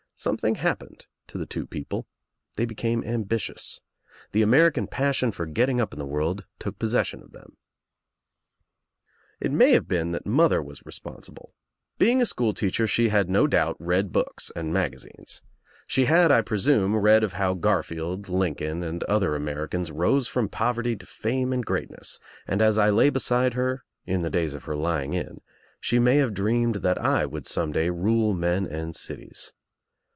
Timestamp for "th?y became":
2.55-3.03